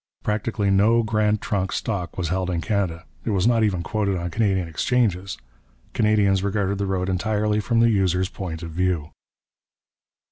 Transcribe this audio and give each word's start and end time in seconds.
Practically 0.23 0.71
no 0.71 1.03
Grand 1.03 1.41
Trunk 1.41 1.71
stock 1.71 2.17
was 2.17 2.29
held 2.29 2.49
in 2.49 2.59
Canada; 2.59 3.05
it 3.23 3.29
was 3.29 3.45
not 3.45 3.63
even 3.63 3.83
quoted 3.83 4.17
on 4.17 4.31
Canadian 4.31 4.67
exchanges; 4.67 5.37
Canadians 5.93 6.41
regarded 6.41 6.79
the 6.79 6.87
road 6.87 7.07
entirely 7.07 7.59
from 7.59 7.81
the 7.81 7.91
user's 7.91 8.27
point 8.27 8.63
of 8.63 8.71
view. 8.71 9.11